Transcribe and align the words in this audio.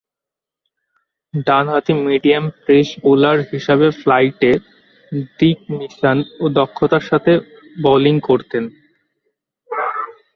ডানহাতি 1.47 1.93
medium 2.01 2.45
pace 2.65 2.87
bowler 3.03 3.37
হিসেবে 3.51 3.87
ফ্লাইটে 3.99 4.51
দিক-নিশানা 5.37 6.23
ও 6.39 6.45
দক্ষতার 6.57 7.03
সাথে 7.09 7.31
বোলিং 7.75 8.15
করতেন। 8.29 8.63